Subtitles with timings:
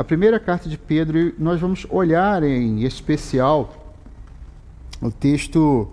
[0.00, 3.94] a primeira carta de Pedro nós vamos olhar em especial
[4.98, 5.90] o texto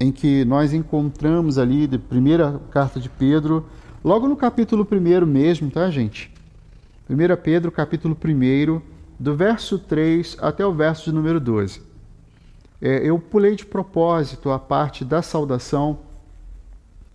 [0.00, 3.64] em que nós encontramos ali, de primeira carta de Pedro,
[4.02, 6.34] logo no capítulo 1 mesmo, tá, gente?
[7.08, 8.82] 1 Pedro, capítulo 1,
[9.16, 11.82] do verso 3 até o verso de número 12.
[12.82, 16.00] É, eu pulei de propósito a parte da saudação,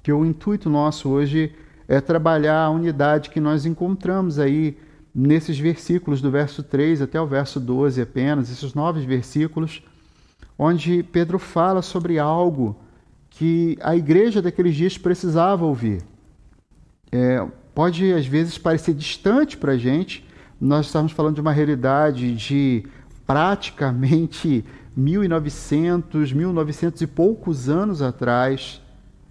[0.01, 1.53] que o intuito nosso hoje
[1.89, 4.77] é trabalhar a unidade que nós encontramos aí
[5.15, 9.81] nesses versículos do verso 3 até o verso 12 apenas, esses nove versículos,
[10.59, 12.75] onde Pedro fala sobre algo
[13.29, 16.03] que a igreja daqueles dias precisava ouvir.
[17.11, 20.25] É, pode às vezes parecer distante para a gente,
[20.59, 22.85] nós estamos falando de uma realidade de
[23.25, 28.81] praticamente 1900, 1900 e poucos anos atrás.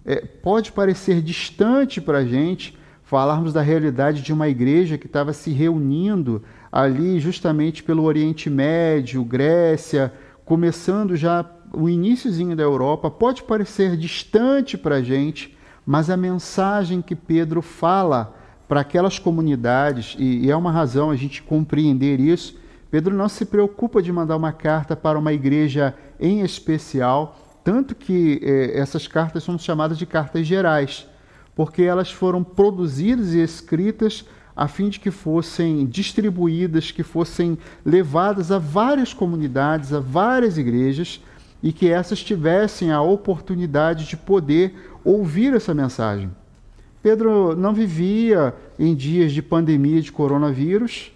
[0.03, 2.77] É, pode parecer distante para a gente,
[3.15, 9.23] falarmos da realidade de uma igreja que estava se reunindo ali justamente pelo Oriente Médio,
[9.23, 10.11] Grécia,
[10.43, 17.01] começando já o iníciozinho da Europa, pode parecer distante para a gente, mas a mensagem
[17.01, 18.35] que Pedro fala
[18.67, 22.59] para aquelas comunidades, e, é uma razão a gente compreender isso,
[22.91, 28.41] Pedro não se preocupa de mandar uma carta para uma igreja em especial, tanto que
[28.43, 31.07] eh, essas cartas são chamadas de cartas gerais
[31.55, 34.25] porque elas foram produzidas e escritas
[34.55, 41.21] a fim de que fossem distribuídas, que fossem levadas a várias comunidades, a várias igrejas,
[41.61, 46.29] e que essas tivessem a oportunidade de poder ouvir essa mensagem.
[47.01, 51.11] Pedro não vivia em dias de pandemia de coronavírus,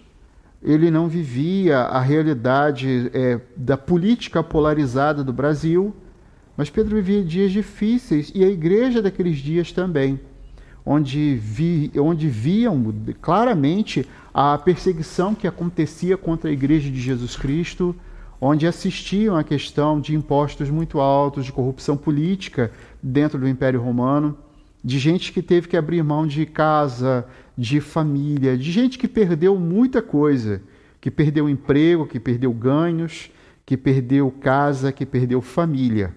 [0.62, 5.94] ele não vivia a realidade é, da política polarizada do Brasil,
[6.56, 10.20] mas Pedro vivia dias difíceis e a igreja daqueles dias também
[10.92, 17.94] onde, vi, onde viam claramente a perseguição que acontecia contra a Igreja de Jesus Cristo,
[18.40, 24.36] onde assistiam à questão de impostos muito altos, de corrupção política dentro do Império Romano,
[24.82, 27.24] de gente que teve que abrir mão de casa,
[27.56, 30.60] de família, de gente que perdeu muita coisa,
[31.00, 33.30] que perdeu emprego, que perdeu ganhos,
[33.64, 36.16] que perdeu casa, que perdeu família.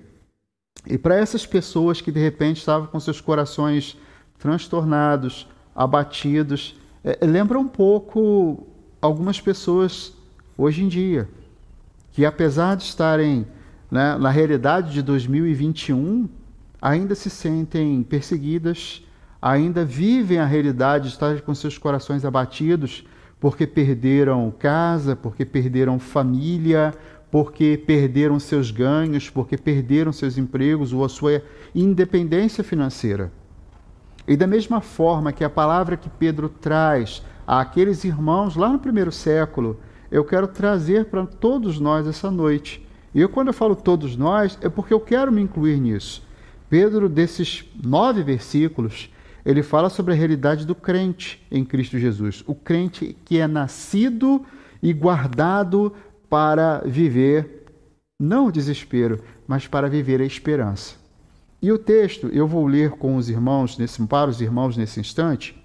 [0.87, 3.95] E para essas pessoas que de repente estavam com seus corações
[4.43, 6.75] transtornados, abatidos.
[7.01, 8.67] É, lembra um pouco
[9.01, 10.13] algumas pessoas
[10.57, 11.29] hoje em dia,
[12.11, 13.47] que apesar de estarem
[13.89, 16.27] né, na realidade de 2021,
[16.81, 19.01] ainda se sentem perseguidas,
[19.41, 23.05] ainda vivem a realidade de estar com seus corações abatidos
[23.39, 26.93] porque perderam casa, porque perderam família,
[27.31, 31.41] porque perderam seus ganhos, porque perderam seus empregos ou a sua
[31.73, 33.31] independência financeira.
[34.27, 39.11] E da mesma forma que a palavra que Pedro traz àqueles irmãos lá no primeiro
[39.11, 39.79] século,
[40.09, 42.87] eu quero trazer para todos nós essa noite.
[43.13, 46.25] E eu, quando eu falo todos nós, é porque eu quero me incluir nisso.
[46.69, 49.11] Pedro, desses nove versículos,
[49.45, 52.43] ele fala sobre a realidade do crente em Cristo Jesus.
[52.47, 54.45] O crente que é nascido
[54.81, 55.93] e guardado
[56.29, 57.65] para viver,
[58.19, 61.02] não o desespero, mas para viver a esperança.
[61.63, 65.55] E o texto, eu vou ler com os irmãos, nesse, para os irmãos nesse instante,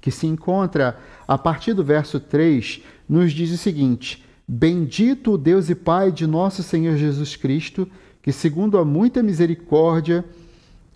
[0.00, 5.70] que se encontra a partir do verso 3, nos diz o seguinte: Bendito o Deus
[5.70, 7.88] e Pai de nosso Senhor Jesus Cristo,
[8.20, 10.24] que segundo a muita misericórdia,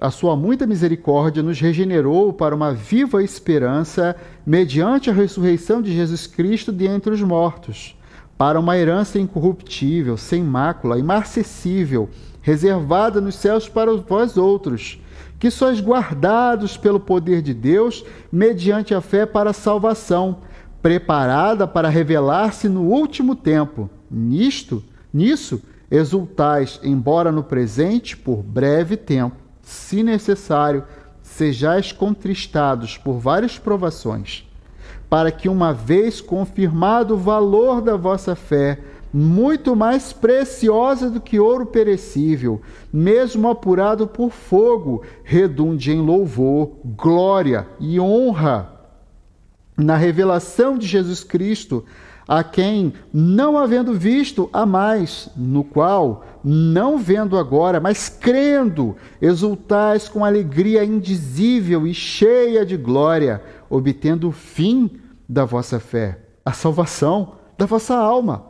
[0.01, 6.27] a sua muita misericórdia nos regenerou para uma viva esperança mediante a ressurreição de Jesus
[6.27, 7.97] Cristo de entre os mortos,
[8.37, 12.11] para uma herança incorruptível, sem mácula, imarcessível,
[12.43, 15.01] reservada nos céus para vós outros,
[15.39, 20.39] que sois guardados pelo poder de Deus mediante a fé para a salvação,
[20.83, 23.89] preparada para revelar-se no último tempo.
[24.11, 30.85] Nisto, nisso, exultais, embora no presente, por breve tempo, se necessário,
[31.23, 34.49] sejais contristados por várias provações,
[35.09, 38.79] para que, uma vez confirmado o valor da vossa fé,
[39.13, 42.61] muito mais preciosa do que ouro perecível,
[42.93, 48.81] mesmo apurado por fogo, redunde em louvor, glória e honra
[49.77, 51.85] na revelação de Jesus Cristo,
[52.29, 60.09] a quem, não havendo visto, a mais, no qual, não vendo agora, mas crendo, exultais
[60.09, 67.33] com alegria indizível e cheia de glória, obtendo o fim da vossa fé, a salvação
[67.59, 68.50] da vossa alma.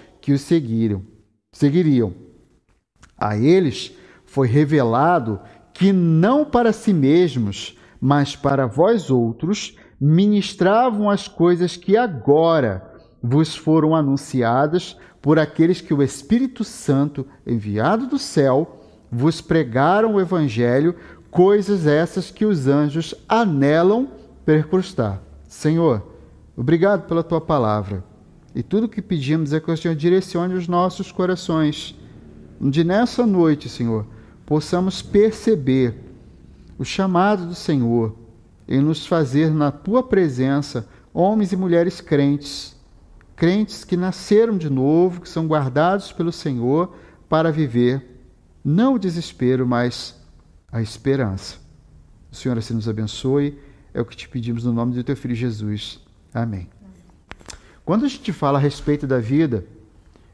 [0.21, 1.01] que os seguiram,
[1.51, 2.13] seguiriam.
[3.17, 5.39] A eles foi revelado
[5.73, 12.89] que não para si mesmos, mas para vós outros, ministravam as coisas que agora
[13.21, 18.81] vos foram anunciadas por aqueles que o Espírito Santo, enviado do céu,
[19.11, 20.95] vos pregaram o Evangelho,
[21.29, 24.09] coisas essas que os anjos anelam
[24.43, 25.21] percrustar.
[25.47, 26.01] Senhor,
[26.57, 28.10] obrigado pela tua palavra.
[28.53, 31.95] E tudo que pedimos é que o Senhor direcione os nossos corações,
[32.59, 34.05] onde nessa noite, Senhor,
[34.45, 35.95] possamos perceber
[36.77, 38.15] o chamado do Senhor
[38.67, 42.75] em nos fazer na tua presença homens e mulheres crentes,
[43.35, 46.93] crentes que nasceram de novo, que são guardados pelo Senhor
[47.27, 48.11] para viver
[48.63, 50.15] não o desespero, mas
[50.71, 51.57] a esperança.
[52.31, 53.59] O Senhor assim nos abençoe,
[53.93, 55.99] é o que te pedimos no nome do teu filho Jesus.
[56.33, 56.80] Amém.
[57.85, 59.65] Quando a gente fala a respeito da vida,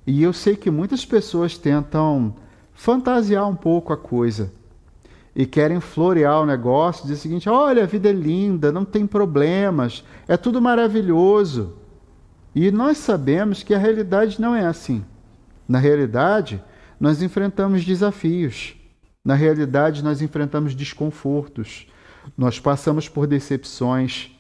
[0.05, 2.35] e eu sei que muitas pessoas tentam
[2.73, 4.51] fantasiar um pouco a coisa,
[5.35, 9.05] e querem florear o negócio, dizer o seguinte: olha, a vida é linda, não tem
[9.05, 11.75] problemas, é tudo maravilhoso.
[12.55, 15.05] E nós sabemos que a realidade não é assim.
[15.67, 16.63] Na realidade,
[16.99, 18.75] nós enfrentamos desafios.
[19.23, 21.85] Na realidade, nós enfrentamos desconfortos.
[22.35, 24.31] Nós passamos por decepções.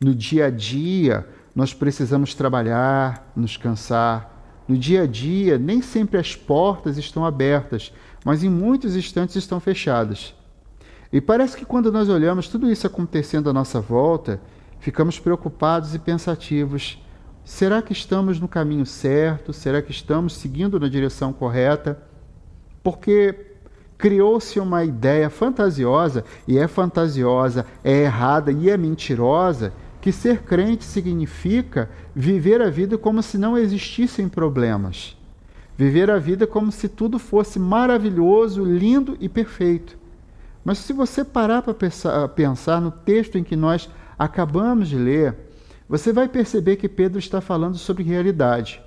[0.00, 4.30] No dia a dia, nós precisamos trabalhar, nos cansar.
[4.68, 9.58] No dia a dia, nem sempre as portas estão abertas, mas em muitos instantes estão
[9.58, 10.34] fechadas.
[11.10, 14.38] E parece que quando nós olhamos tudo isso acontecendo à nossa volta,
[14.80, 17.02] ficamos preocupados e pensativos.
[17.42, 19.50] Será que estamos no caminho certo?
[19.54, 22.02] Será que estamos seguindo na direção correta?
[22.82, 23.54] Porque
[23.96, 30.84] criou-se uma ideia fantasiosa, e é fantasiosa, é errada e é mentirosa, que ser crente
[30.84, 35.16] significa viver a vida como se não existissem problemas.
[35.76, 39.98] Viver a vida como se tudo fosse maravilhoso, lindo e perfeito.
[40.64, 41.74] Mas se você parar para
[42.28, 43.88] pensar, no texto em que nós
[44.18, 45.36] acabamos de ler,
[45.88, 48.82] você vai perceber que Pedro está falando sobre realidade.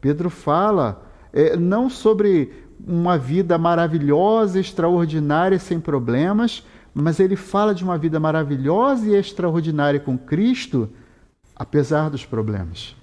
[0.00, 2.52] Pedro fala é, não sobre
[2.86, 6.64] uma vida maravilhosa, extraordinária, sem problemas,
[6.94, 10.88] mas ele fala de uma vida maravilhosa e extraordinária com Cristo,
[11.54, 12.96] apesar dos problemas.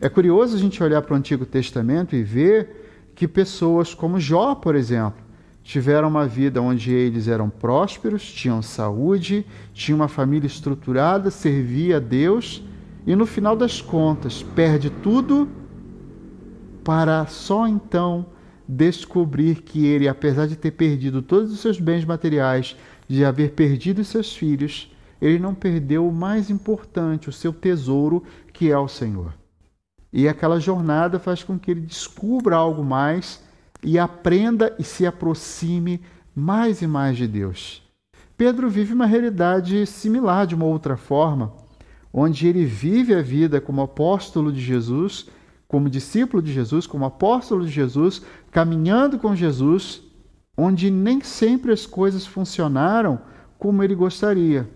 [0.00, 4.54] É curioso a gente olhar para o Antigo Testamento e ver que pessoas como Jó,
[4.54, 5.22] por exemplo,
[5.62, 12.00] tiveram uma vida onde eles eram prósperos, tinham saúde, tinham uma família estruturada, servia a
[12.00, 12.62] Deus
[13.06, 15.48] e no final das contas perde tudo
[16.84, 18.26] para só então
[18.68, 22.76] descobrir que ele, apesar de ter perdido todos os seus bens materiais,
[23.08, 24.90] de haver perdido seus filhos,
[25.20, 28.22] ele não perdeu o mais importante, o seu tesouro,
[28.52, 29.32] que é o Senhor.
[30.12, 33.42] E aquela jornada faz com que ele descubra algo mais
[33.82, 36.00] e aprenda e se aproxime
[36.34, 37.82] mais e mais de Deus.
[38.36, 41.52] Pedro vive uma realidade similar de uma outra forma,
[42.12, 45.28] onde ele vive a vida como apóstolo de Jesus,
[45.66, 50.02] como discípulo de Jesus, como apóstolo de Jesus, caminhando com Jesus,
[50.56, 53.18] onde nem sempre as coisas funcionaram
[53.58, 54.68] como ele gostaria.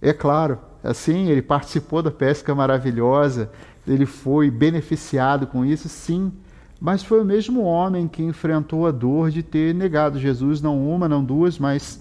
[0.00, 3.50] É claro, assim, ele participou da pesca maravilhosa,
[3.86, 6.32] ele foi beneficiado com isso, sim,
[6.80, 11.08] mas foi o mesmo homem que enfrentou a dor de ter negado Jesus não uma,
[11.08, 12.00] não duas, mas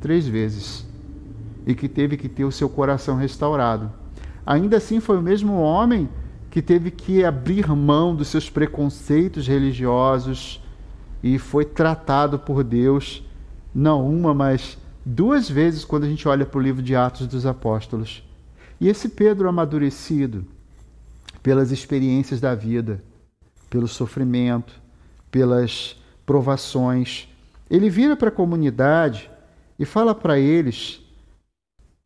[0.00, 0.84] três vezes.
[1.66, 3.90] E que teve que ter o seu coração restaurado.
[4.44, 6.08] Ainda assim, foi o mesmo homem
[6.50, 10.63] que teve que abrir mão dos seus preconceitos religiosos
[11.24, 13.24] e foi tratado por Deus,
[13.74, 17.46] não uma, mas duas vezes, quando a gente olha para o livro de Atos dos
[17.46, 18.22] Apóstolos.
[18.78, 20.44] E esse Pedro amadurecido
[21.42, 23.02] pelas experiências da vida,
[23.70, 24.78] pelo sofrimento,
[25.30, 27.26] pelas provações.
[27.70, 29.30] Ele vira para a comunidade
[29.78, 31.00] e fala para eles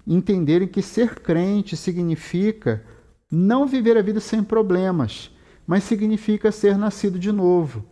[0.06, 2.84] entenderem que ser crente significa
[3.28, 5.28] não viver a vida sem problemas,
[5.66, 7.84] mas significa ser nascido de novo.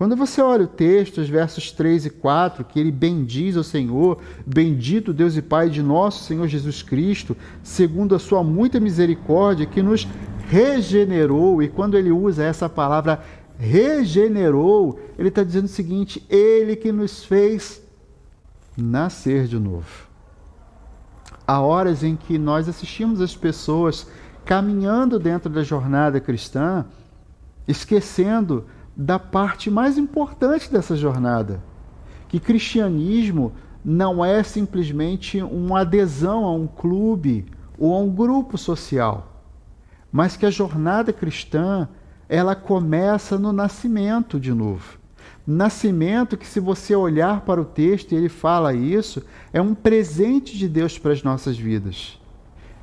[0.00, 4.16] Quando você olha o texto, os versos 3 e 4, que ele bendiz ao Senhor,
[4.46, 9.82] bendito Deus e Pai de nosso Senhor Jesus Cristo, segundo a sua muita misericórdia, que
[9.82, 10.08] nos
[10.48, 13.22] regenerou, e quando ele usa essa palavra
[13.58, 17.82] regenerou, ele está dizendo o seguinte: Ele que nos fez
[18.74, 20.08] nascer de novo.
[21.46, 24.06] Há horas em que nós assistimos as pessoas
[24.46, 26.86] caminhando dentro da jornada cristã,
[27.68, 28.64] esquecendo
[29.00, 31.62] da parte mais importante dessa jornada,
[32.28, 37.46] que cristianismo não é simplesmente uma adesão a um clube
[37.78, 39.42] ou a um grupo social,
[40.12, 41.88] mas que a jornada cristã
[42.28, 44.98] ela começa no nascimento de novo.
[45.46, 50.58] Nascimento que, se você olhar para o texto, e ele fala isso, é um presente
[50.58, 52.20] de Deus para as nossas vidas,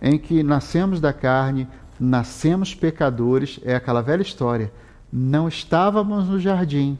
[0.01, 1.67] em que nascemos da carne,
[1.99, 4.73] nascemos pecadores, é aquela velha história.
[5.19, 6.95] Não estávamos no jardim,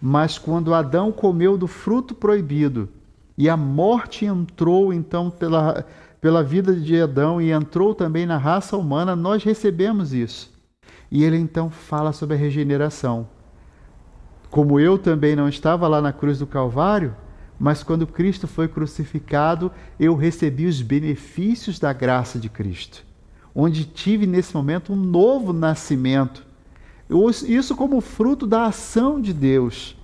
[0.00, 2.88] mas quando Adão comeu do fruto proibido
[3.36, 5.84] e a morte entrou então pela,
[6.18, 10.50] pela vida de Adão e entrou também na raça humana, nós recebemos isso.
[11.10, 13.28] E ele então fala sobre a regeneração.
[14.50, 17.14] Como eu também não estava lá na cruz do Calvário,
[17.60, 23.04] mas quando Cristo foi crucificado, eu recebi os benefícios da graça de Cristo,
[23.54, 26.50] onde tive nesse momento um novo nascimento.
[27.46, 29.96] Isso como fruto da ação de Deus.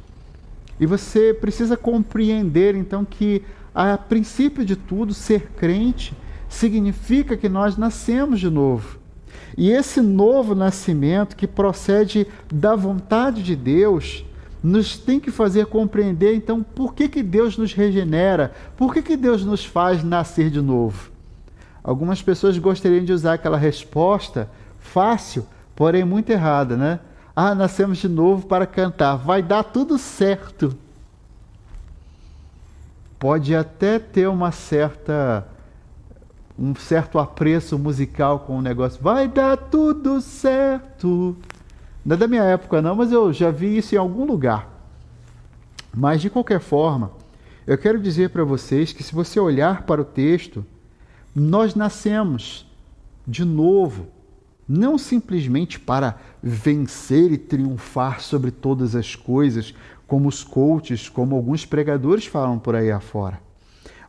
[0.79, 3.43] E você precisa compreender então que,
[3.75, 6.15] a princípio de tudo, ser crente
[6.49, 8.99] significa que nós nascemos de novo.
[9.57, 14.25] E esse novo nascimento que procede da vontade de Deus,
[14.63, 19.17] nos tem que fazer compreender então por que, que Deus nos regenera, por que, que
[19.17, 21.11] Deus nos faz nascer de novo.
[21.83, 25.47] Algumas pessoas gostariam de usar aquela resposta fácil,
[25.79, 26.99] porém muito errada, né?
[27.37, 30.77] Ah, nascemos de novo para cantar, vai dar tudo certo.
[33.17, 35.47] Pode até ter uma certa
[36.59, 41.37] um certo apreço musical com o negócio, vai dar tudo certo.
[42.05, 44.69] Não é da minha época, não, mas eu já vi isso em algum lugar.
[45.95, 47.13] Mas, de qualquer forma,
[47.65, 50.67] eu quero dizer para vocês que, se você olhar para o texto,
[51.33, 52.67] nós nascemos
[53.25, 54.09] de novo,
[54.69, 59.75] não simplesmente para vencer e triunfar sobre todas as coisas,
[60.07, 63.41] como os coaches, como alguns pregadores falam por aí afora.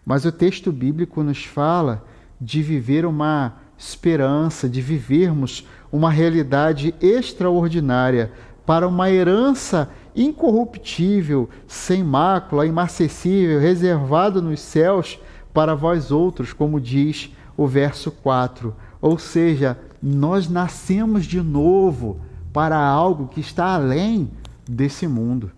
[0.05, 2.03] Mas o texto bíblico nos fala
[2.39, 8.31] de viver uma esperança, de vivermos uma realidade extraordinária
[8.65, 15.19] para uma herança incorruptível, sem mácula, imacessível, reservado nos céus
[15.53, 18.75] para vós outros, como diz o verso 4.
[19.01, 22.19] Ou seja, nós nascemos de novo
[22.53, 24.29] para algo que está além
[24.67, 25.51] desse mundo.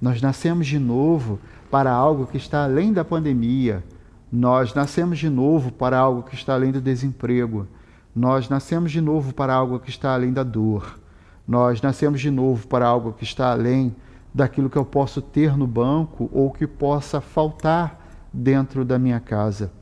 [0.00, 1.38] Nós nascemos de novo
[1.70, 3.84] para algo que está além da pandemia.
[4.32, 7.66] Nós nascemos de novo para algo que está além do desemprego.
[8.14, 10.98] Nós nascemos de novo para algo que está além da dor.
[11.46, 13.94] Nós nascemos de novo para algo que está além
[14.32, 18.00] daquilo que eu posso ter no banco ou que possa faltar
[18.32, 19.72] dentro da minha casa.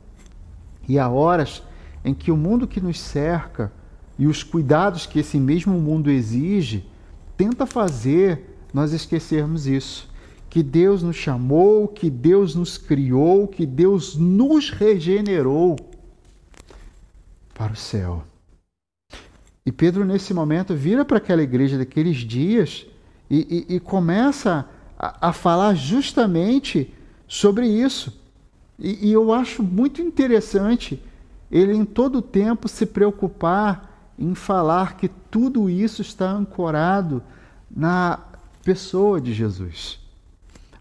[0.87, 1.63] E há horas
[2.03, 3.71] em que o mundo que nos cerca
[4.19, 6.85] e os cuidados que esse mesmo mundo exige
[7.37, 10.09] tenta fazer nós esquecermos isso.
[10.49, 15.77] Que Deus nos chamou, que Deus nos criou, que Deus nos regenerou
[17.53, 18.23] para o céu.
[19.65, 22.85] E Pedro, nesse momento, vira para aquela igreja daqueles dias
[23.29, 26.93] e, e, e começa a, a, falar justamente
[27.27, 28.19] sobre isso.
[28.77, 31.01] E, e eu acho muito interessante
[31.49, 33.88] ele, em todo o tempo, se preocupar
[34.19, 37.23] em falar que tudo isso está ancorado
[37.71, 38.19] na
[38.63, 39.97] pessoa de Jesus.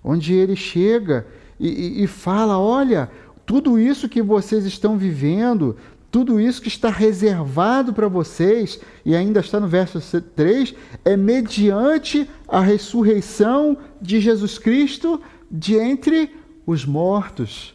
[0.02, 1.26] Onde ele chega
[1.59, 3.09] e, e, fala: olha,
[3.47, 5.76] tudo isso que vocês estão vivendo,
[6.11, 12.28] tudo isso que está reservado para vocês, e ainda está no verso 3, é mediante
[12.49, 16.35] a ressurreição de Jesus Cristo de entre
[16.66, 17.75] os mortos.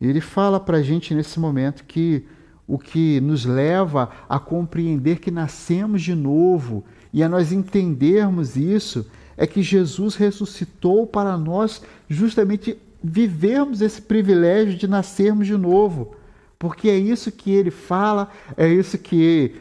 [0.00, 2.26] Ele fala para a gente nesse momento que
[2.66, 6.84] o que nos leva a compreender que nascemos de novo.
[7.12, 9.06] E a nós entendermos isso
[9.36, 16.14] é que Jesus ressuscitou para nós justamente vivermos esse privilégio de nascermos de novo.
[16.58, 19.54] Porque é isso que ele fala, é isso que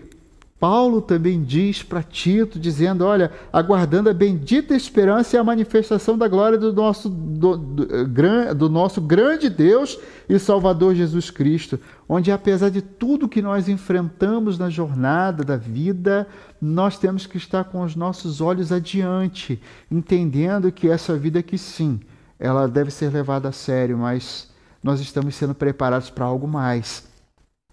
[0.57, 6.29] Paulo também diz para Tito, dizendo: olha, aguardando a bendita esperança e a manifestação da
[6.29, 12.69] glória do nosso, do, do, do, nosso grande Deus e Salvador Jesus Cristo, onde, apesar
[12.69, 16.25] de tudo que nós enfrentamos na jornada da vida,
[16.61, 21.99] nós temos que estar com os nossos olhos adiante, entendendo que essa vida aqui sim,
[22.39, 24.49] ela deve ser levada a sério, mas
[24.81, 27.09] nós estamos sendo preparados para algo mais,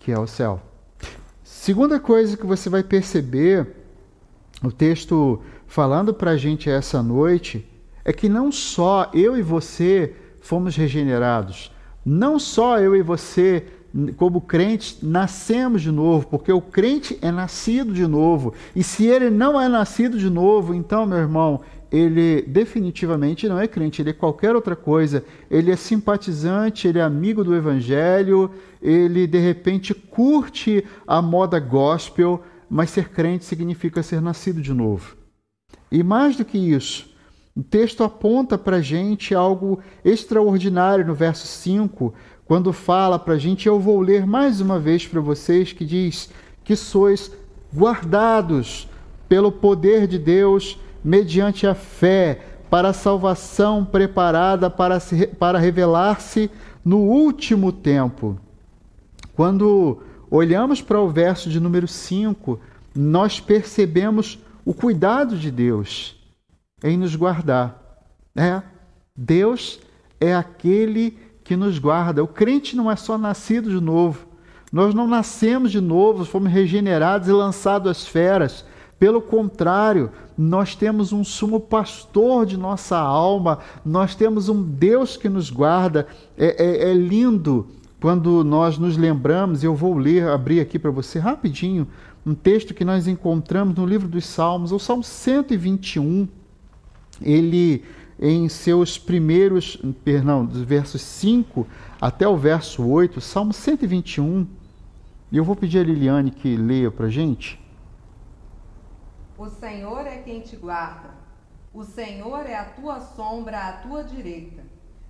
[0.00, 0.71] que é o céu.
[1.62, 3.68] Segunda coisa que você vai perceber,
[4.64, 7.64] o texto falando para a gente essa noite,
[8.04, 11.70] é que não só eu e você fomos regenerados,
[12.04, 13.64] não só eu e você
[14.16, 18.54] como crentes, nascemos de novo, porque o crente é nascido de novo.
[18.74, 21.60] E se ele não é nascido de novo, então, meu irmão,
[21.92, 25.22] ele definitivamente não é crente, ele é qualquer outra coisa.
[25.50, 32.42] Ele é simpatizante, ele é amigo do evangelho, ele de repente curte a moda gospel,
[32.68, 35.14] mas ser crente significa ser nascido de novo.
[35.90, 37.10] E mais do que isso,
[37.54, 42.14] o texto aponta para a gente algo extraordinário no verso 5,
[42.46, 46.30] quando fala para a gente, eu vou ler mais uma vez para vocês, que diz
[46.64, 47.30] que sois
[47.74, 48.88] guardados
[49.28, 52.40] pelo poder de Deus mediante a fé
[52.70, 56.50] para a salvação preparada para, se, para revelar-se
[56.84, 58.38] no último tempo.
[59.34, 62.58] Quando olhamos para o verso de número 5,
[62.94, 66.16] nós percebemos o cuidado de Deus
[66.82, 67.80] em nos guardar.
[68.36, 68.62] É,
[69.16, 69.80] Deus
[70.20, 72.22] é aquele que nos guarda.
[72.22, 74.26] O crente não é só nascido de novo.
[74.72, 78.64] Nós não nascemos de novo, fomos regenerados e lançados às feras.
[79.02, 85.28] Pelo contrário, nós temos um sumo pastor de nossa alma, nós temos um Deus que
[85.28, 86.06] nos guarda.
[86.38, 87.66] É, é, é lindo
[88.00, 91.88] quando nós nos lembramos, eu vou ler, abrir aqui para você rapidinho,
[92.24, 96.28] um texto que nós encontramos no livro dos Salmos, o Salmo 121.
[97.20, 97.82] Ele,
[98.20, 101.66] em seus primeiros, perdão, dos versos 5
[102.00, 104.46] até o verso 8, Salmo 121,
[105.32, 107.61] e eu vou pedir a Liliane que leia para gente.
[109.42, 111.10] O Senhor é quem te guarda.
[111.74, 114.62] O Senhor é a tua sombra à tua direita.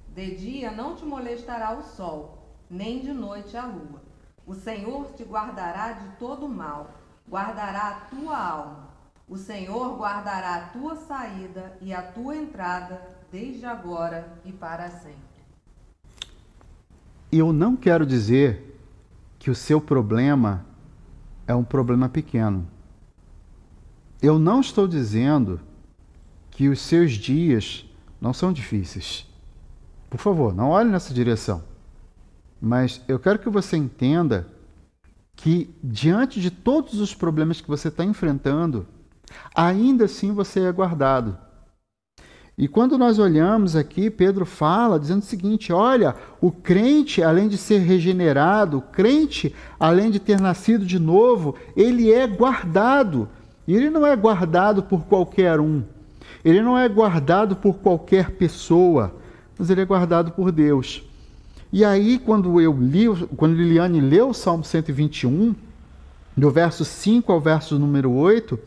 [0.08, 4.02] De dia não te molestará o sol, nem de noite a lua.
[4.46, 6.92] O Senhor te guardará de todo mal,
[7.28, 8.88] guardará a tua alma.
[9.28, 15.42] O Senhor guardará a tua saída e a tua entrada, desde agora e para sempre.
[17.30, 18.80] Eu não quero dizer
[19.38, 20.64] que o seu problema
[21.46, 22.66] é um problema pequeno.
[24.22, 25.60] Eu não estou dizendo
[26.52, 27.84] que os seus dias
[28.20, 29.26] não são difíceis.
[30.08, 31.64] Por favor, não olhe nessa direção.
[32.60, 34.46] Mas eu quero que você entenda
[35.34, 38.86] que, diante de todos os problemas que você está enfrentando,
[39.52, 41.36] ainda assim você é guardado.
[42.56, 47.58] E quando nós olhamos aqui, Pedro fala dizendo o seguinte: olha, o crente, além de
[47.58, 53.28] ser regenerado, o crente, além de ter nascido de novo, ele é guardado
[53.66, 55.82] e ele não é guardado por qualquer um.
[56.44, 59.14] Ele não é guardado por qualquer pessoa,
[59.58, 61.02] mas ele é guardado por Deus.
[61.72, 65.54] E aí, quando eu li, quando Liliane leu o Salmo 121,
[66.36, 68.58] do verso 5 ao verso número 8,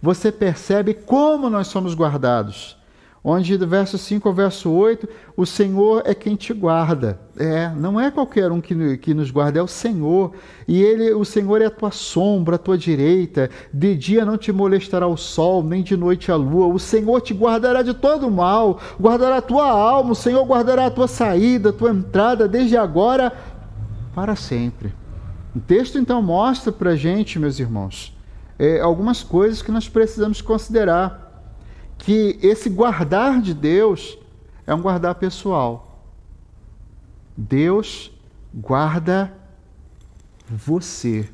[0.00, 2.76] você percebe como nós somos guardados
[3.24, 7.20] onde do verso 5 ao verso 8, o Senhor é quem te guarda.
[7.36, 10.32] É, não é qualquer um que, que nos guarda, é o Senhor.
[10.66, 13.48] E ele, o Senhor é a tua sombra, a tua direita.
[13.72, 16.66] De dia não te molestará o sol, nem de noite a lua.
[16.66, 20.90] O Senhor te guardará de todo mal, guardará a tua alma, o Senhor guardará a
[20.90, 23.32] tua saída, a tua entrada, desde agora
[24.14, 24.92] para sempre.
[25.54, 28.16] O texto então mostra para a gente, meus irmãos,
[28.58, 31.21] é, algumas coisas que nós precisamos considerar
[32.02, 34.18] que esse guardar de Deus
[34.66, 36.04] é um guardar pessoal.
[37.36, 38.10] Deus
[38.52, 39.32] guarda
[40.48, 41.30] você.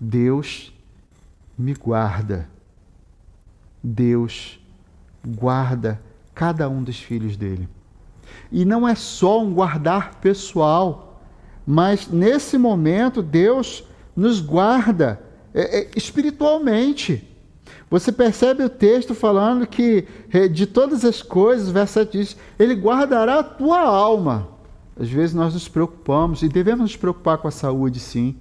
[0.00, 0.74] Deus
[1.56, 2.50] me guarda.
[3.80, 4.58] Deus
[5.24, 6.02] guarda
[6.34, 7.68] cada um dos filhos dele.
[8.50, 11.22] E não é só um guardar pessoal,
[11.64, 13.84] mas nesse momento Deus
[14.16, 15.22] nos guarda
[15.54, 17.29] é, é, espiritualmente.
[17.90, 20.06] Você percebe o texto falando que
[20.52, 24.48] de todas as coisas, o verso 7 diz: Ele guardará a tua alma.
[24.98, 28.36] Às vezes nós nos preocupamos, e devemos nos preocupar com a saúde, sim.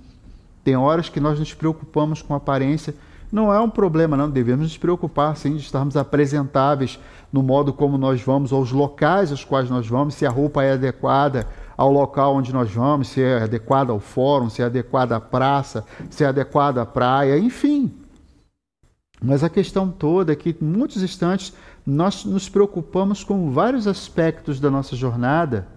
[0.64, 2.94] Tem horas que nós nos preocupamos com a aparência.
[3.32, 4.30] Não é um problema, não.
[4.30, 7.00] Devemos nos preocupar, sim, de estarmos apresentáveis
[7.32, 10.74] no modo como nós vamos, aos locais aos quais nós vamos, se a roupa é
[10.74, 15.22] adequada ao local onde nós vamos, se é adequada ao fórum, se é adequada à
[15.22, 17.92] praça, se é adequada à praia, enfim.
[19.22, 21.54] Mas a questão toda é que, em muitos instantes,
[21.86, 25.68] nós nos preocupamos com vários aspectos da nossa jornada,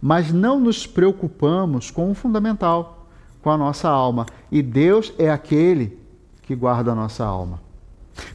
[0.00, 3.06] mas não nos preocupamos com o fundamental,
[3.40, 4.26] com a nossa alma.
[4.50, 5.98] E Deus é aquele
[6.42, 7.60] que guarda a nossa alma.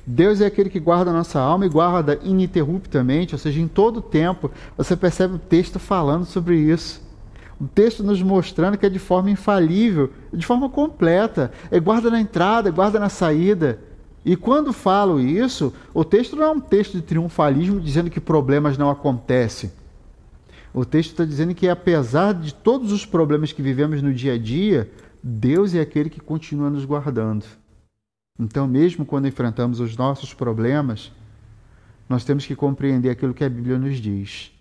[0.05, 3.97] Deus é aquele que guarda a nossa alma e guarda ininterruptamente, ou seja, em todo
[3.97, 4.49] o tempo.
[4.75, 7.05] Você percebe o texto falando sobre isso.
[7.59, 11.51] O texto nos mostrando que é de forma infalível, de forma completa.
[11.69, 13.79] É guarda na entrada, guarda na saída.
[14.27, 18.77] E quando falo isso, o texto não é um texto de triunfalismo dizendo que problemas
[18.77, 19.71] não acontecem.
[20.73, 24.37] O texto está dizendo que, apesar de todos os problemas que vivemos no dia a
[24.37, 24.91] dia,
[25.23, 27.45] Deus é aquele que continua nos guardando.
[28.37, 31.09] Então, mesmo quando enfrentamos os nossos problemas,
[32.09, 34.51] nós temos que compreender aquilo que a Bíblia nos diz: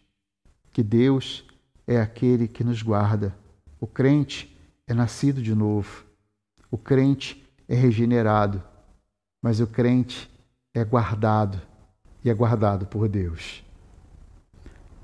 [0.73, 1.45] que Deus
[1.89, 3.37] é aquele que nos guarda.
[3.81, 6.05] O crente é nascido de novo.
[6.71, 8.63] O crente é regenerado.
[9.47, 10.29] Mas o crente
[10.75, 11.63] é guardado
[12.25, 13.65] e é guardado por Deus.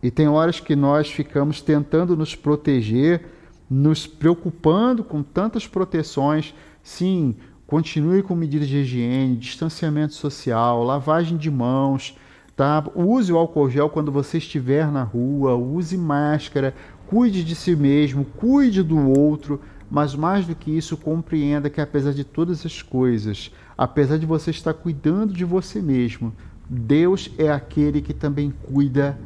[0.03, 3.25] E tem horas que nós ficamos tentando nos proteger,
[3.71, 6.57] nos preocupando com tantas proteções.
[6.83, 7.37] Sim,
[7.69, 12.19] continue com medidas de higiene, distanciamento social, lavagem de mãos,
[12.57, 12.85] tá?
[12.97, 16.75] Use o álcool gel quando você estiver na rua, use máscara,
[17.07, 19.61] cuide de si mesmo, cuide do outro,
[19.93, 24.51] mas mais do que isso, compreenda que apesar de todas as coisas, apesar de você
[24.51, 26.33] estar cuidando de você mesmo,
[26.67, 29.19] Deus é aquele que também cuida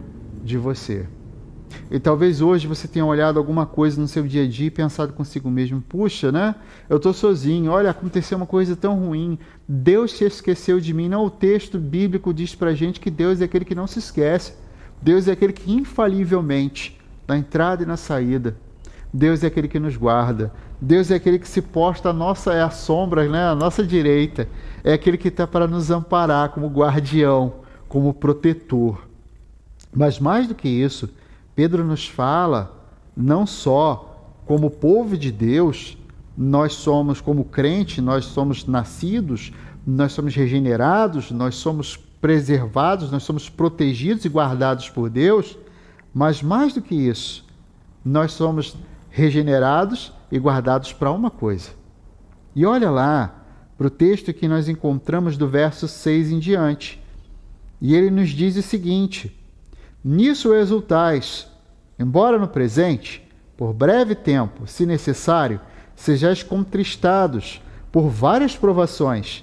[0.42, 1.06] de você.
[1.88, 5.12] E talvez hoje você tenha olhado alguma coisa no seu dia a dia e pensado
[5.12, 6.56] consigo mesmo: puxa, né?
[6.88, 9.38] Eu estou sozinho, olha, aconteceu uma coisa tão ruim.
[9.68, 11.08] Deus se esqueceu de mim.
[11.08, 14.54] Não, o texto bíblico diz para gente que Deus é aquele que não se esquece.
[15.00, 16.98] Deus é aquele que infalivelmente,
[17.28, 18.56] na entrada e na saída,
[19.12, 20.52] Deus é aquele que nos guarda.
[20.80, 23.48] Deus é aquele que se posta a nossa é a sombra, né?
[23.48, 24.48] A nossa direita.
[24.84, 27.54] É aquele que está para nos amparar como guardião,
[27.88, 29.06] como protetor.
[29.94, 31.08] Mas mais do que isso,
[31.54, 32.76] Pedro nos fala
[33.16, 35.96] não só como povo de Deus,
[36.36, 39.52] nós somos como crente, nós somos nascidos,
[39.86, 45.56] nós somos regenerados, nós somos preservados, nós somos protegidos e guardados por Deus,
[46.12, 47.44] mas mais do que isso,
[48.04, 48.76] nós somos
[49.16, 51.70] regenerados e guardados para uma coisa.
[52.54, 53.46] E olha lá
[53.78, 57.02] para o texto que nós encontramos do verso 6 em diante.
[57.80, 59.34] E ele nos diz o seguinte:
[60.04, 61.48] Nisso exultais,
[61.98, 63.26] embora no presente,
[63.56, 65.62] por breve tempo, se necessário,
[65.94, 69.42] sejais contristados por várias provações,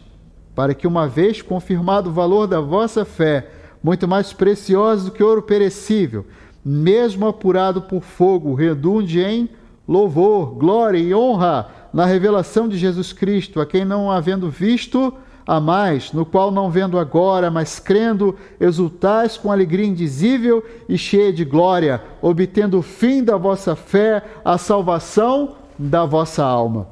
[0.53, 3.49] para que, uma vez confirmado o valor da vossa fé,
[3.81, 6.27] muito mais preciosa do que ouro perecível,
[6.63, 9.49] mesmo apurado por fogo, redunde em
[9.87, 15.13] louvor, glória e honra na revelação de Jesus Cristo, a quem não havendo visto,
[15.45, 21.33] a mais, no qual não vendo agora, mas crendo, exultais com alegria indizível e cheia
[21.33, 26.87] de glória, obtendo o fim da vossa fé, a salvação da vossa alma.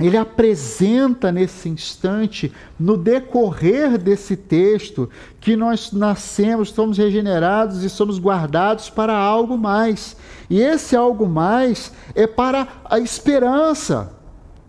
[0.00, 8.18] Ele apresenta nesse instante, no decorrer desse texto, que nós nascemos, somos regenerados e somos
[8.18, 10.16] guardados para algo mais.
[10.52, 14.12] E esse algo mais é para a esperança.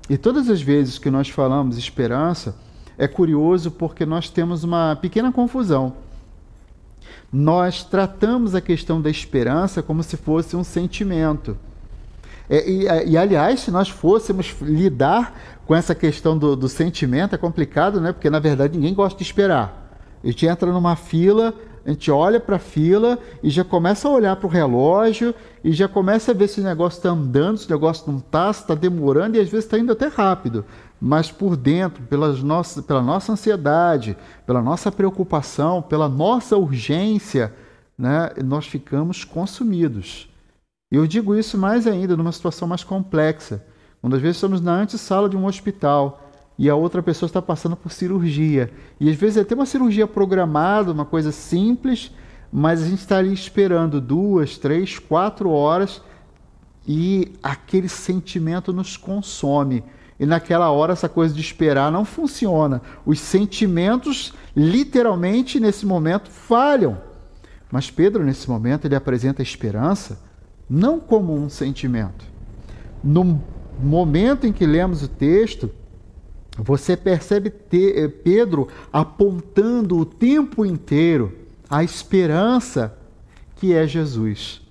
[0.09, 2.55] E todas as vezes que nós falamos esperança,
[2.97, 5.91] é curioso porque nós temos uma pequena confusão.
[7.29, 11.57] Nós tratamos a questão da esperança como se fosse um sentimento.
[12.49, 17.35] É, e, e, e, aliás, se nós fôssemos lidar com essa questão do, do, sentimento,
[17.35, 18.13] é complicado, né?
[18.13, 19.99] Porque na verdade ninguém gosta de esperar.
[20.23, 21.53] A gente entra numa fila,
[21.85, 25.71] a gente olha para a fila e já começa a olhar para o relógio e
[25.71, 28.61] já começa a ver se o negócio está andando, se o negócio não está, se
[28.61, 30.65] está demorando e às vezes está indo até rápido
[31.05, 34.15] mas por dentro, pelas nossas, pela nossa ansiedade,
[34.45, 37.53] pela nossa preocupação, pela nossa urgência,
[37.97, 40.29] né, nós ficamos consumidos.
[40.89, 43.65] Eu digo isso mais ainda numa situação mais complexa,
[43.99, 46.22] quando às vezes estamos na antessala de um hospital
[46.57, 48.71] e a outra pessoa está passando por cirurgia.
[48.99, 52.11] E às vezes é até uma cirurgia programada, uma coisa simples,
[52.51, 56.01] mas a gente está ali esperando duas, três, quatro horas
[56.87, 59.83] e aquele sentimento nos consome
[60.19, 62.81] e naquela hora essa coisa de esperar não funciona.
[63.05, 66.97] Os sentimentos, literalmente, nesse momento, falham.
[67.71, 70.19] Mas Pedro, nesse momento, ele apresenta a esperança
[70.69, 72.25] não como um sentimento.
[73.03, 73.41] No
[73.81, 75.69] momento em que lemos o texto,
[76.57, 81.33] você percebe eh, Pedro apontando o tempo inteiro
[81.69, 82.95] a esperança
[83.55, 84.61] que é Jesus.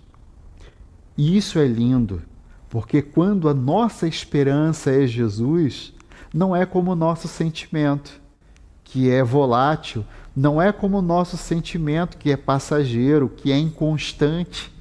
[1.16, 2.22] E isso é lindo.
[2.70, 5.92] Porque quando a nossa esperança é Jesus,
[6.32, 8.20] não é como o nosso sentimento,
[8.84, 14.72] que é volátil, não é como o nosso sentimento, que é passageiro, que é inconstante,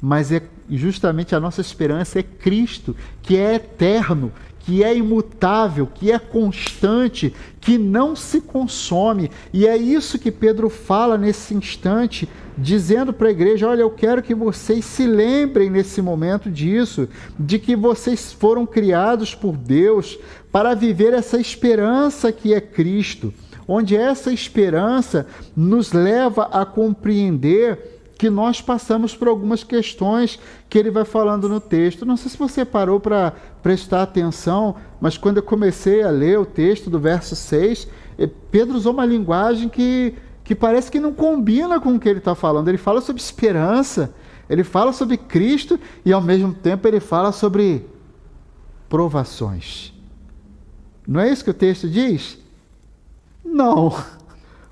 [0.00, 4.32] mas é justamente a nossa esperança é Cristo, que é eterno,
[4.70, 9.28] que é imutável, que é constante, que não se consome.
[9.52, 14.22] E é isso que Pedro fala nesse instante, dizendo para a igreja: olha, eu quero
[14.22, 20.16] que vocês se lembrem nesse momento disso, de que vocês foram criados por Deus
[20.52, 23.34] para viver essa esperança que é Cristo,
[23.66, 27.89] onde essa esperança nos leva a compreender
[28.20, 32.04] que nós passamos por algumas questões que ele vai falando no texto.
[32.04, 36.44] Não sei se você parou para prestar atenção, mas quando eu comecei a ler o
[36.44, 40.12] texto do verso 6, eh, Pedro usou uma linguagem que,
[40.44, 42.68] que parece que não combina com o que ele está falando.
[42.68, 44.12] Ele fala sobre esperança,
[44.50, 47.86] ele fala sobre Cristo e ao mesmo tempo ele fala sobre
[48.86, 49.94] provações.
[51.08, 52.36] Não é isso que o texto diz?
[53.42, 53.96] Não.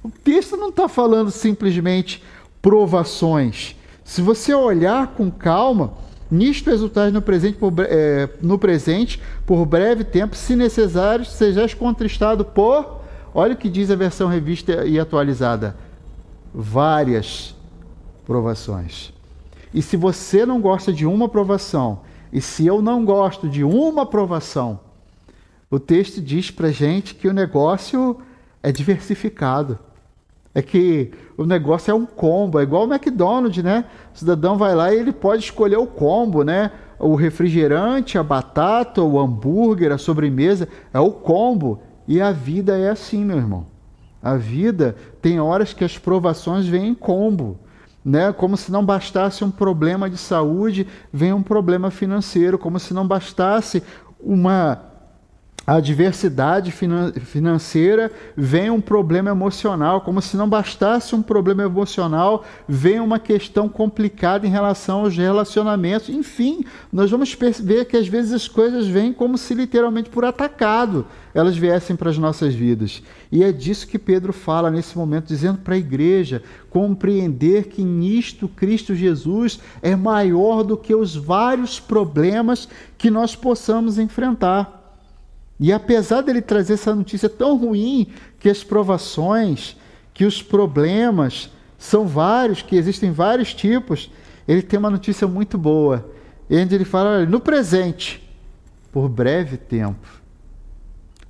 [0.00, 2.22] O texto não está falando simplesmente
[2.68, 3.74] provações.
[4.04, 5.94] Se você olhar com calma,
[6.31, 12.44] nisto exultais no presente, por, é, no presente, por breve tempo, se necessário, sejais contristado
[12.44, 13.00] por.
[13.35, 15.78] Olha o que diz a versão revista e atualizada:
[16.52, 17.57] várias
[18.26, 19.14] provações.
[19.72, 22.00] E se você não gosta de uma provação,
[22.31, 24.78] e se eu não gosto de uma provação,
[25.70, 28.18] o texto diz para gente que o negócio
[28.62, 29.78] é diversificado.
[30.59, 33.85] É que o negócio é um combo, é igual o McDonald's, né?
[34.12, 36.73] O cidadão vai lá e ele pode escolher o combo, né?
[36.99, 41.81] O refrigerante, a batata, o hambúrguer, a sobremesa, é o combo.
[42.09, 43.66] E a vida é assim, meu irmão.
[44.21, 47.57] A vida tem horas que as provações vêm em combo.
[48.05, 48.33] Né?
[48.33, 53.07] Como se não bastasse um problema de saúde, vem um problema financeiro, como se não
[53.07, 53.81] bastasse
[54.18, 54.88] uma
[55.68, 62.98] a adversidade financeira vem um problema emocional, como se não bastasse um problema emocional, vem
[63.00, 66.09] uma questão complicada em relação aos relacionamentos.
[66.09, 71.04] Enfim, nós vamos perceber que às vezes as coisas vêm como se literalmente por atacado
[71.35, 73.02] elas viessem para as nossas vidas.
[73.31, 78.48] E é disso que Pedro fala nesse momento, dizendo para a igreja compreender que nisto
[78.48, 84.77] Cristo Jesus é maior do que os vários problemas que nós possamos enfrentar.
[85.61, 89.77] E apesar dele trazer essa notícia tão ruim, que as provações,
[90.14, 94.11] que os problemas são vários, que existem vários tipos,
[94.47, 96.09] ele tem uma notícia muito boa.
[96.51, 98.23] Onde ele fala: no presente,
[98.92, 100.18] por breve tempo.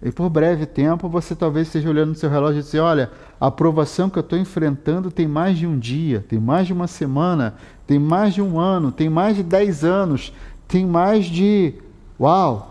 [0.01, 3.11] E por breve tempo você talvez esteja olhando no seu relógio e dizer: olha,
[3.41, 6.87] a provação que eu estou enfrentando tem mais de um dia, tem mais de uma
[6.87, 10.33] semana, tem mais de um ano, tem mais de dez anos,
[10.69, 11.75] tem mais de.
[12.21, 12.67] Uau!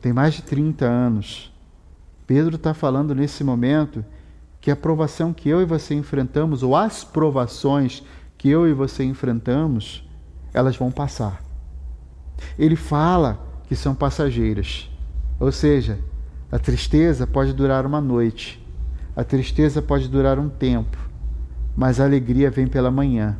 [0.00, 1.52] Tem mais de 30 anos.
[2.26, 4.04] Pedro está falando nesse momento
[4.60, 8.02] que a provação que eu e você enfrentamos, ou as provações
[8.36, 10.06] que eu e você enfrentamos,
[10.52, 11.42] elas vão passar.
[12.58, 14.90] Ele fala que são passageiras.
[15.40, 15.98] Ou seja,
[16.50, 18.64] a tristeza pode durar uma noite,
[19.14, 20.96] a tristeza pode durar um tempo,
[21.76, 23.36] mas a alegria vem pela manhã.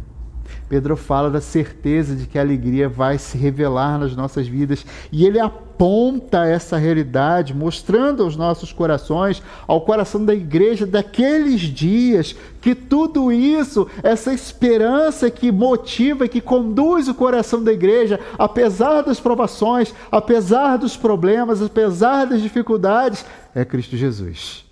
[0.69, 5.25] Pedro fala da certeza de que a alegria vai se revelar nas nossas vidas e
[5.25, 12.75] ele aponta essa realidade, mostrando aos nossos corações, ao coração da igreja daqueles dias, que
[12.75, 19.95] tudo isso, essa esperança que motiva que conduz o coração da igreja, apesar das provações,
[20.13, 24.67] apesar dos problemas, apesar das dificuldades, é Cristo Jesus.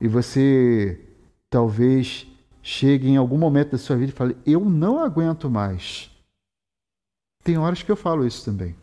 [0.00, 1.00] E você
[1.50, 2.26] talvez
[2.66, 6.10] chegue em algum momento da sua vida e fale: Eu não aguento mais.
[7.44, 8.74] Tem horas que eu falo isso também.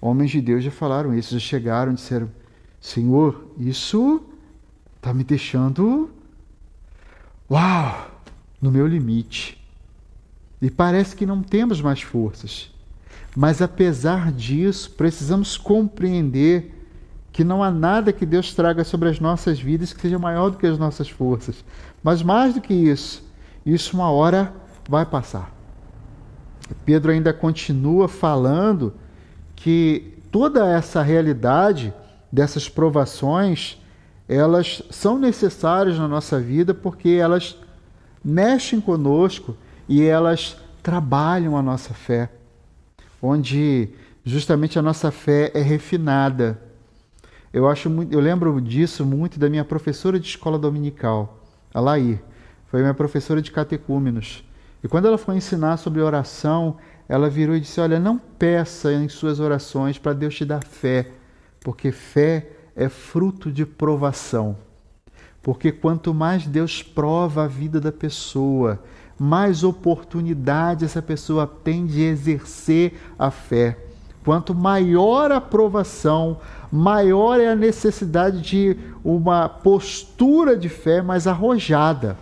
[0.00, 2.28] Homens de Deus já falaram isso, já chegaram e disseram:
[2.80, 4.24] Senhor, isso
[4.96, 6.10] está me deixando.
[7.48, 8.10] Uau!
[8.60, 9.62] No meu limite.
[10.60, 12.72] E parece que não temos mais forças.
[13.36, 16.73] Mas apesar disso, precisamos compreender
[17.34, 20.56] que não há nada que Deus traga sobre as nossas vidas que seja maior do
[20.56, 21.64] que as nossas forças.
[22.00, 23.28] Mas mais do que isso,
[23.66, 24.54] isso uma hora
[24.88, 25.52] vai passar.
[26.84, 28.94] Pedro ainda continua falando
[29.56, 31.92] que toda essa realidade
[32.30, 33.82] dessas provações,
[34.28, 37.58] elas são necessárias na nossa vida porque elas
[38.24, 39.56] mexem conosco
[39.88, 42.30] e elas trabalham a nossa fé,
[43.20, 43.88] onde
[44.24, 46.62] justamente a nossa fé é refinada
[47.54, 51.38] eu acho muito, eu lembro disso muito da minha professora de escola dominical,
[51.72, 52.20] a Laí.
[52.66, 54.44] Foi minha professora de catecúmenos.
[54.82, 59.08] E quando ela foi ensinar sobre oração, ela virou e disse: "Olha, não peça em
[59.08, 61.12] suas orações para Deus te dar fé,
[61.60, 64.56] porque fé é fruto de provação.
[65.40, 68.82] Porque quanto mais Deus prova a vida da pessoa,
[69.16, 73.78] mais oportunidade essa pessoa tem de exercer a fé.
[74.24, 76.38] Quanto maior a provação,
[76.72, 82.16] maior é a necessidade de uma postura de fé mais arrojada.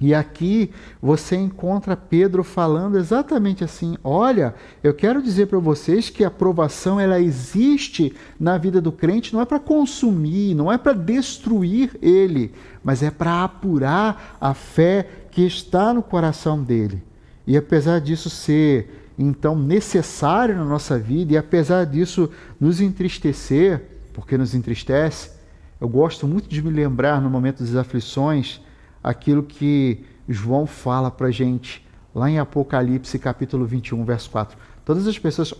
[0.00, 0.70] E aqui
[1.02, 7.00] você encontra Pedro falando exatamente assim: olha, eu quero dizer para vocês que a aprovação
[7.00, 12.54] ela existe na vida do crente, não é para consumir, não é para destruir ele,
[12.82, 17.02] mas é para apurar a fé que está no coração dele.
[17.44, 23.82] E apesar disso ser então necessário na nossa vida, e apesar disso nos entristecer,
[24.14, 25.30] porque nos entristece,
[25.80, 28.60] eu gosto muito de me lembrar no momento das aflições
[29.02, 34.56] aquilo que João fala para gente lá em Apocalipse capítulo 21, verso 4.
[34.84, 35.54] Todas as pessoas,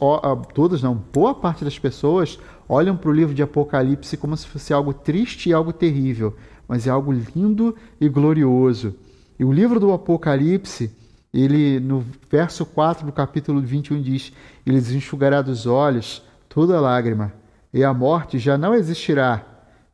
[0.55, 4.73] todas não, boa parte das pessoas olham para o livro de Apocalipse como se fosse
[4.73, 6.35] algo triste e algo terrível,
[6.67, 8.95] mas é algo lindo e glorioso.
[9.39, 10.91] E o livro do Apocalipse,
[11.33, 14.33] ele no verso 4 do capítulo 21 diz:
[14.65, 17.33] Ele enxugará dos olhos toda lágrima,
[17.73, 19.45] e a morte já não existirá,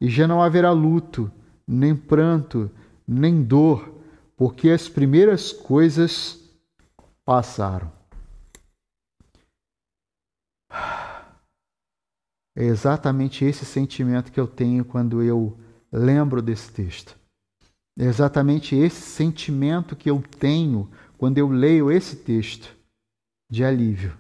[0.01, 1.31] e já não haverá luto,
[1.67, 2.71] nem pranto,
[3.07, 3.95] nem dor,
[4.37, 6.39] porque as primeiras coisas
[7.25, 7.91] passaram.
[12.57, 15.59] É exatamente esse sentimento que eu tenho quando eu
[15.91, 17.17] lembro desse texto.
[17.99, 20.89] É exatamente esse sentimento que eu tenho
[21.25, 22.77] quando eu leio esse texto
[23.49, 24.13] de alívio.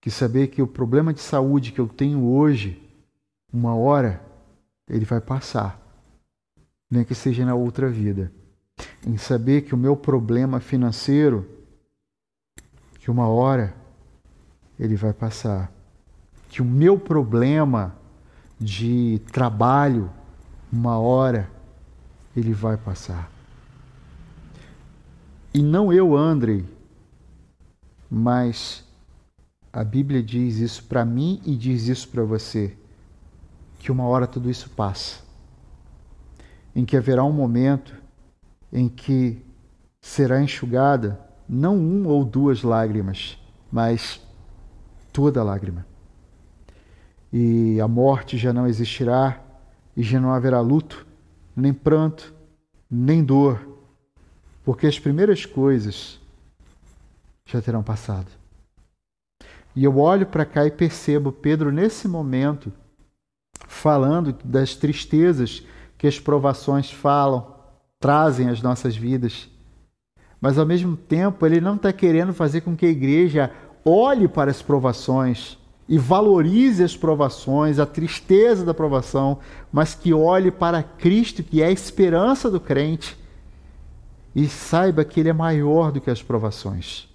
[0.00, 2.80] Que saber que o problema de saúde que eu tenho hoje,
[3.52, 4.24] uma hora,
[4.88, 5.82] ele vai passar.
[6.88, 8.30] Nem que seja na outra vida.
[9.04, 11.44] Em saber que o meu problema financeiro,
[13.00, 13.74] que uma hora,
[14.78, 15.72] ele vai passar
[16.48, 17.96] que o meu problema
[18.60, 20.08] de trabalho,
[20.72, 21.50] uma hora,
[22.36, 23.35] ele vai passar.
[25.56, 26.66] E não eu, Andrei,
[28.10, 28.84] mas
[29.72, 32.76] a Bíblia diz isso para mim e diz isso para você,
[33.78, 35.22] que uma hora tudo isso passa.
[36.74, 37.94] Em que haverá um momento
[38.70, 39.42] em que
[39.98, 43.38] será enxugada não uma ou duas lágrimas,
[43.72, 44.20] mas
[45.10, 45.86] toda lágrima
[47.32, 49.42] e a morte já não existirá,
[49.96, 51.06] e já não haverá luto,
[51.56, 52.34] nem pranto,
[52.90, 53.75] nem dor,
[54.66, 56.18] porque as primeiras coisas
[57.46, 58.26] já terão passado.
[59.76, 62.72] E eu olho para cá e percebo Pedro nesse momento
[63.68, 65.62] falando das tristezas
[65.96, 67.54] que as provações falam,
[68.00, 69.48] trazem às nossas vidas.
[70.40, 73.52] Mas ao mesmo tempo, ele não está querendo fazer com que a igreja
[73.84, 75.56] olhe para as provações
[75.88, 79.38] e valorize as provações, a tristeza da provação,
[79.70, 83.16] mas que olhe para Cristo, que é a esperança do crente,
[84.36, 87.08] e saiba que Ele é maior do que as provações,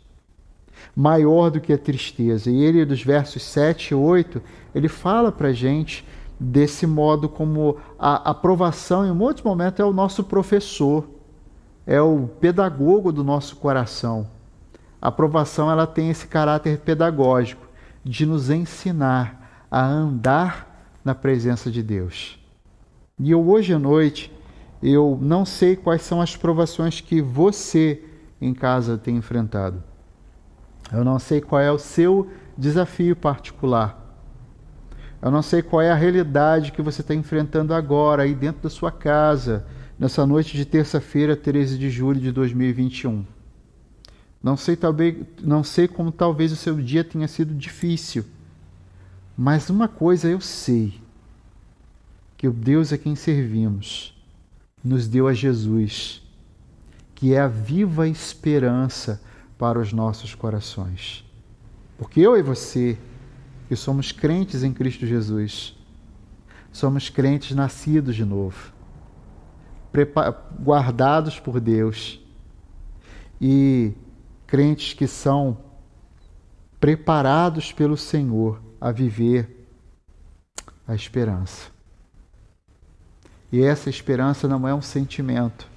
[0.95, 2.49] maior do que a tristeza.
[2.49, 4.41] E ele, dos versos 7 e 8,
[4.73, 6.03] ele fala para a gente
[6.39, 11.07] desse modo como a aprovação, em muitos momentos, é o nosso professor,
[11.85, 14.27] é o pedagogo do nosso coração.
[14.99, 17.67] A aprovação ela tem esse caráter pedagógico
[18.03, 22.39] de nos ensinar a andar na presença de Deus.
[23.19, 24.33] E eu hoje à noite,
[24.81, 28.03] eu não sei quais são as provações que você
[28.41, 29.83] em casa tem enfrentado.
[30.91, 33.97] Eu não sei qual é o seu desafio particular.
[35.21, 38.69] Eu não sei qual é a realidade que você está enfrentando agora, aí dentro da
[38.69, 39.65] sua casa,
[39.99, 43.23] nessa noite de terça-feira, 13 de julho de 2021.
[44.41, 48.25] Não sei, talvez, não sei como talvez o seu dia tenha sido difícil,
[49.37, 50.99] mas uma coisa eu sei:
[52.35, 54.19] que o Deus a quem servimos
[54.83, 56.21] nos deu a Jesus,
[57.13, 59.21] que é a viva esperança
[59.57, 61.23] para os nossos corações.
[61.97, 62.97] Porque eu e você,
[63.67, 65.77] que somos crentes em Cristo Jesus,
[66.71, 68.73] somos crentes nascidos de novo,
[70.63, 72.19] guardados por Deus
[73.39, 73.93] e
[74.47, 75.57] crentes que são
[76.79, 79.67] preparados pelo Senhor a viver
[80.87, 81.70] a esperança.
[83.51, 85.67] E essa esperança não é um sentimento,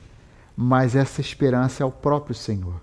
[0.57, 2.81] mas essa esperança é o próprio Senhor.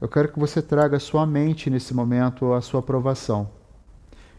[0.00, 3.48] Eu quero que você traga a sua mente nesse momento a sua aprovação.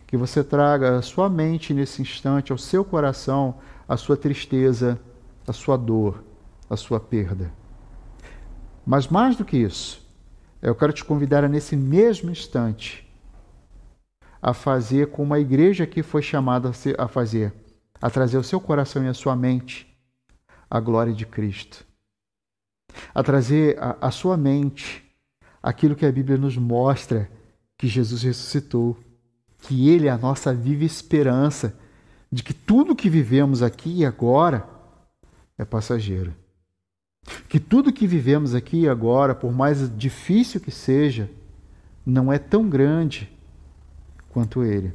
[0.06, 3.56] Que você traga a sua mente nesse instante, ao seu coração,
[3.88, 5.00] a sua tristeza,
[5.48, 6.22] a sua dor,
[6.70, 7.50] a sua perda.
[8.86, 10.06] Mas mais do que isso,
[10.62, 13.10] eu quero te convidar a, nesse mesmo instante
[14.42, 17.54] a fazer como a igreja aqui foi chamada a fazer,
[18.04, 19.88] a trazer o seu coração e a sua mente
[20.70, 21.86] a glória de Cristo,
[23.16, 25.10] a trazer a sua mente
[25.62, 27.32] aquilo que a Bíblia nos mostra
[27.78, 28.98] que Jesus ressuscitou,
[29.60, 31.80] que Ele é a nossa viva esperança
[32.30, 34.68] de que tudo que vivemos aqui e agora
[35.58, 36.36] é passageiro.
[37.48, 41.32] Que tudo que vivemos aqui e agora, por mais difícil que seja,
[42.06, 43.32] não é tão grande
[44.28, 44.94] quanto Ele.